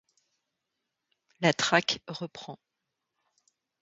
[1.41, 2.57] La traque reprend.